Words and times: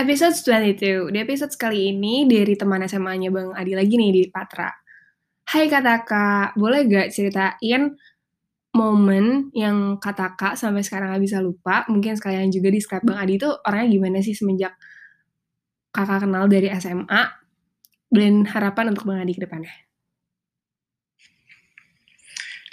Episode 0.00 0.32
22. 0.80 1.12
Di 1.12 1.18
episode 1.20 1.52
kali 1.60 1.92
ini 1.92 2.24
dari 2.24 2.56
teman 2.56 2.80
SMA-nya 2.88 3.28
Bang 3.28 3.52
Adi 3.52 3.76
lagi 3.76 4.00
nih 4.00 4.08
di 4.08 4.22
Patra. 4.32 4.72
Hai 5.44 5.68
Kak 5.68 6.56
boleh 6.56 6.88
gak 6.88 7.12
ceritain 7.12 8.00
momen 8.72 9.52
yang 9.52 10.00
Kak 10.00 10.56
sampai 10.56 10.80
sekarang 10.80 11.12
gak 11.12 11.20
bisa 11.20 11.44
lupa? 11.44 11.84
Mungkin 11.92 12.16
sekalian 12.16 12.48
juga 12.48 12.72
describe 12.72 13.04
Bang 13.04 13.20
Adi 13.20 13.36
itu 13.36 13.44
orangnya 13.44 13.92
gimana 13.92 14.24
sih 14.24 14.32
semenjak 14.32 14.72
kakak 15.92 16.24
kenal 16.24 16.48
dari 16.48 16.72
SMA 16.80 17.22
dan 18.08 18.48
harapan 18.48 18.96
untuk 18.96 19.04
Bang 19.04 19.20
Adi 19.20 19.36
ke 19.36 19.44
depannya? 19.44 19.84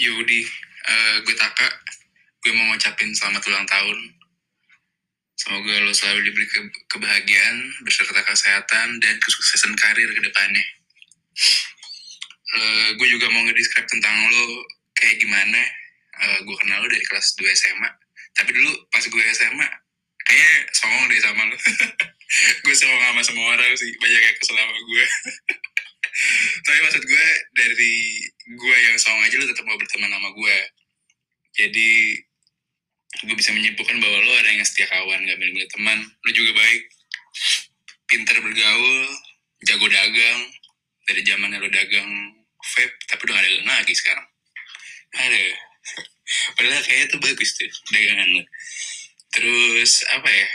Yudi, 0.00 0.40
uh, 0.88 1.20
gue 1.20 1.36
Taka, 1.36 1.68
gue 2.40 2.52
mau 2.56 2.72
ngucapin 2.72 3.12
selamat 3.12 3.44
ulang 3.44 3.68
tahun 3.68 4.19
Semoga 5.40 5.72
lo 5.80 5.92
selalu 5.96 6.28
diberi 6.28 6.44
ke 6.52 6.60
kebahagiaan 6.92 7.56
beserta 7.88 8.20
kesehatan 8.20 9.00
dan 9.00 9.14
kesuksesan 9.24 9.72
karir 9.72 10.12
ke 10.12 10.20
depannya. 10.20 10.64
Uh, 12.50 12.88
gue 13.00 13.08
juga 13.08 13.32
mau 13.32 13.40
ngedescribe 13.48 13.88
tentang 13.88 14.12
lo 14.28 14.68
kayak 15.00 15.16
gimana. 15.16 15.60
Uh, 16.20 16.38
gue 16.44 16.56
kenal 16.60 16.84
lo 16.84 16.88
dari 16.92 17.00
kelas 17.08 17.32
2 17.40 17.48
SMA. 17.56 17.88
Tapi 18.36 18.52
dulu 18.52 18.68
pas 18.92 19.00
gue 19.00 19.22
SMA, 19.32 19.68
kayaknya 20.28 20.52
songong 20.76 21.08
deh 21.08 21.20
sama 21.24 21.42
lo. 21.48 21.56
gue 22.68 22.74
songong 22.76 23.00
sama 23.00 23.22
semua 23.24 23.46
orang 23.56 23.72
sih, 23.80 23.96
banyak 23.96 24.20
yang 24.20 24.36
kesel 24.36 24.60
sama 24.60 24.76
gue. 24.76 25.04
Tapi 26.68 26.78
maksud 26.84 27.02
gue, 27.08 27.26
dari 27.56 27.96
gue 28.44 28.76
yang 28.76 28.96
songong 29.00 29.24
aja 29.24 29.40
lo 29.40 29.46
tetap 29.48 29.64
mau 29.64 29.80
berteman 29.80 30.12
sama 30.12 30.28
gue. 30.36 30.56
Jadi 31.56 31.90
gue 33.10 33.36
bisa 33.36 33.50
menyimpulkan 33.50 33.98
bahwa 33.98 34.18
lo 34.22 34.32
ada 34.38 34.50
yang 34.54 34.64
setia 34.64 34.86
kawan 34.86 35.26
gak 35.26 35.38
milih-milih 35.38 35.70
teman. 35.74 35.98
Lo 36.24 36.30
juga 36.30 36.52
baik. 36.56 36.82
Pinter 38.06 38.36
bergaul 38.38 38.98
jago 39.66 39.86
dagang. 39.90 40.40
Dari 41.10 41.26
zaman 41.26 41.58
lo 41.58 41.66
dagang 41.66 42.10
vape 42.60 42.94
tapi 43.10 43.20
udah 43.26 43.34
gak 43.34 43.46
dagang 43.50 43.66
lagi 43.66 43.94
sekarang. 43.98 44.26
Ada 45.10 45.42
padahal 46.54 46.82
kayaknya 46.86 47.06
tuh 47.10 47.20
bagus 47.20 47.50
tuh 47.58 47.70
dagangan 47.90 48.28
lo. 48.30 48.42
Terus 49.34 49.92
apa 50.14 50.30
ya? 50.30 50.48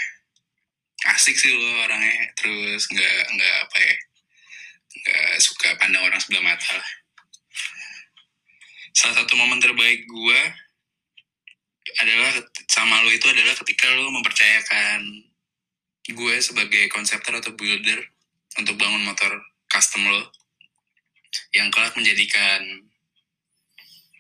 Asik 1.12 1.36
sih 1.36 1.52
lo 1.52 1.70
orangnya. 1.86 2.34
Terus 2.40 2.88
nggak 2.88 3.18
nggak 3.36 3.56
apa 3.68 3.78
ya? 3.84 3.96
Nggak 4.96 5.30
suka 5.44 5.68
pandang 5.76 6.08
orang 6.08 6.18
sebelah 6.24 6.56
mata 6.56 6.72
lah. 6.72 6.90
Salah 8.96 9.22
satu 9.22 9.36
momen 9.36 9.60
terbaik 9.60 10.08
gue 10.08 10.40
adalah 12.02 12.32
sama 12.68 13.04
lo 13.04 13.10
itu 13.12 13.28
adalah 13.30 13.56
ketika 13.64 13.88
lo 13.96 14.12
mempercayakan 14.12 15.02
gue 16.06 16.36
sebagai 16.38 16.86
konseptor 16.92 17.40
atau 17.40 17.56
builder 17.58 17.98
untuk 18.62 18.78
bangun 18.78 19.04
motor 19.08 19.32
custom 19.72 20.06
lo 20.06 20.30
yang 21.56 21.72
kelak 21.72 21.96
menjadikan 21.96 22.62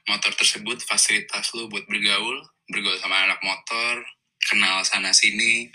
motor 0.05 0.31
tersebut 0.37 0.81
fasilitas 0.85 1.51
lo 1.57 1.65
buat 1.65 1.85
bergaul, 1.89 2.37
bergaul 2.69 2.97
sama 3.01 3.25
anak 3.25 3.41
motor, 3.41 4.05
kenal 4.45 4.85
sana 4.85 5.09
sini, 5.09 5.69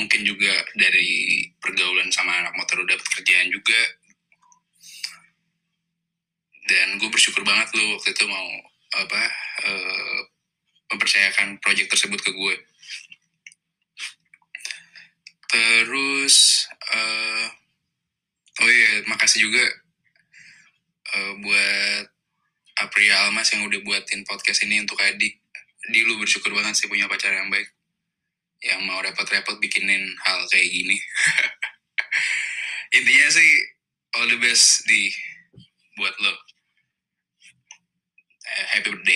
mungkin 0.00 0.24
juga 0.24 0.64
dari 0.74 1.44
pergaulan 1.60 2.08
sama 2.08 2.40
anak 2.40 2.56
motor 2.56 2.80
udah 2.82 2.96
pekerjaan 2.96 3.52
juga. 3.52 3.80
Dan 6.66 6.98
gue 6.98 7.08
bersyukur 7.12 7.46
banget 7.46 7.70
lo 7.78 7.94
waktu 7.94 8.10
itu 8.10 8.24
mau 8.26 8.48
apa 8.96 9.22
uh, 9.68 9.95
mempercayakan 10.96 11.60
proyek 11.60 11.92
tersebut 11.92 12.16
ke 12.24 12.32
gue. 12.32 12.56
Terus 15.46 16.66
uh, 16.72 17.46
oh 18.64 18.70
iya 18.72 19.04
makasih 19.06 19.46
juga 19.46 19.64
uh, 21.14 21.32
buat 21.44 22.04
Apria 22.76 23.24
Almas 23.24 23.52
yang 23.52 23.64
udah 23.64 23.80
buatin 23.84 24.24
podcast 24.24 24.64
ini 24.64 24.80
untuk 24.82 25.00
adik. 25.00 25.40
Di 25.86 26.00
lu 26.02 26.18
bersyukur 26.18 26.50
banget 26.50 26.74
sih 26.76 26.90
punya 26.90 27.06
pacar 27.06 27.30
yang 27.30 27.48
baik 27.48 27.70
yang 28.64 28.82
mau 28.88 28.98
repot-repot 29.04 29.60
bikinin 29.62 30.02
hal 30.26 30.40
kayak 30.50 30.66
gini. 30.66 30.98
Intinya 32.96 33.28
sih 33.30 33.50
all 34.18 34.28
the 34.28 34.38
best 34.40 34.82
di 34.88 35.12
buat 35.96 36.12
lo. 36.20 36.34
Uh, 38.46 38.64
happy 38.72 38.90
birthday 38.90 39.15